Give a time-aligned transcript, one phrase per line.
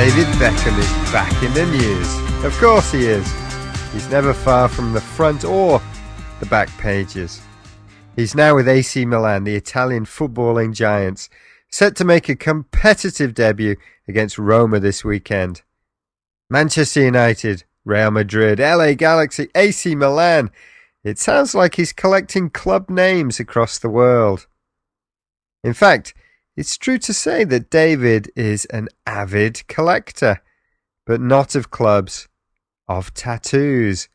[0.00, 2.42] David Beckham is back in the news.
[2.42, 3.30] Of course he is.
[3.92, 5.82] He's never far from the front or
[6.38, 7.42] the back pages.
[8.16, 11.28] He's now with AC Milan, the Italian footballing giants,
[11.70, 13.76] set to make a competitive debut
[14.08, 15.60] against Roma this weekend.
[16.48, 20.50] Manchester United, Real Madrid, LA Galaxy, AC Milan.
[21.04, 24.46] It sounds like he's collecting club names across the world.
[25.62, 26.14] In fact,
[26.56, 30.42] it's true to say that David is an avid collector,
[31.06, 32.28] but not of clubs,
[32.88, 34.08] of tattoos.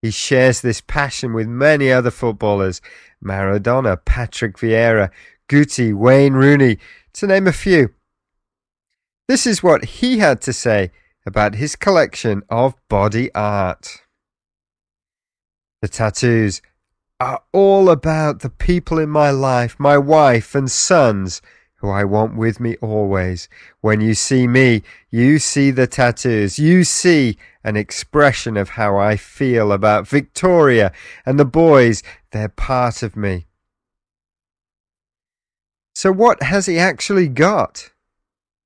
[0.00, 2.80] He shares this passion with many other footballers
[3.24, 5.10] Maradona, Patrick Vieira,
[5.48, 6.78] Guti, Wayne Rooney,
[7.14, 7.94] to name a few.
[9.28, 10.90] This is what he had to say
[11.26, 14.02] about his collection of body art.
[15.80, 16.60] The tattoos
[17.20, 21.40] are all about the people in my life, my wife and sons,
[21.84, 23.46] who I want with me always.
[23.82, 26.58] When you see me, you see the tattoos.
[26.58, 30.92] You see an expression of how I feel about Victoria
[31.26, 32.02] and the boys.
[32.32, 33.48] They're part of me.
[35.94, 37.90] So, what has he actually got?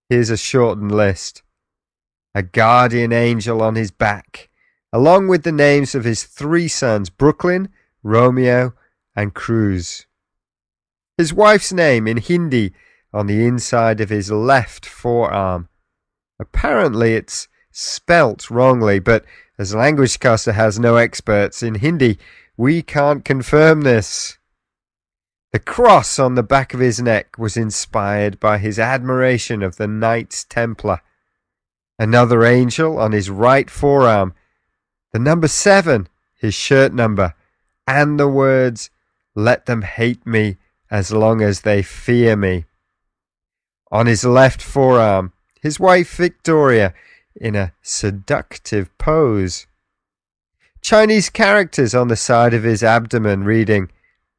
[0.08, 1.42] Here's a shortened list
[2.36, 4.48] a guardian angel on his back,
[4.92, 7.68] along with the names of his three sons Brooklyn,
[8.04, 8.74] Romeo,
[9.16, 10.06] and Cruz.
[11.16, 12.74] His wife's name in Hindi
[13.12, 15.68] on the inside of his left forearm.
[16.38, 19.24] Apparently, it's spelt wrongly, but
[19.58, 22.18] as Language Caster has no experts in Hindi,
[22.56, 24.38] we can't confirm this.
[25.52, 29.88] The cross on the back of his neck was inspired by his admiration of the
[29.88, 31.00] Knights Templar.
[31.98, 34.34] Another angel on his right forearm,
[35.12, 37.34] the number seven, his shirt number,
[37.86, 38.90] and the words,
[39.34, 40.58] Let them hate me
[40.90, 42.66] as long as they fear me.
[43.90, 46.94] On his left forearm, his wife Victoria
[47.34, 49.66] in a seductive pose.
[50.80, 53.90] Chinese characters on the side of his abdomen reading,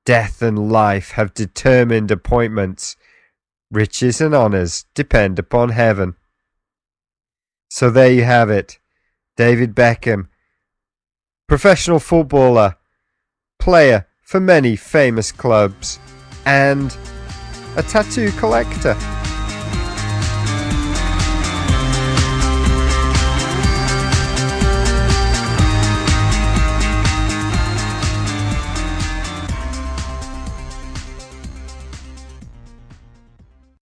[0.05, 2.95] Death and life have determined appointments.
[3.71, 6.15] Riches and honours depend upon heaven.
[7.69, 8.79] So there you have it.
[9.37, 10.27] David Beckham,
[11.47, 12.75] professional footballer,
[13.59, 15.99] player for many famous clubs,
[16.45, 16.95] and
[17.75, 18.97] a tattoo collector.